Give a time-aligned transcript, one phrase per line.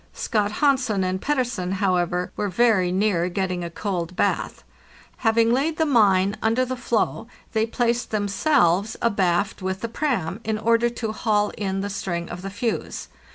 [0.13, 4.63] Scott Hansen and Pettersen, however, were very near getting a cold bath.
[5.17, 10.43] Having laid the mine under the floe, they placed themselves abaft with the "pram," *
[10.43, 13.09] in order to haul in the string of the fuse.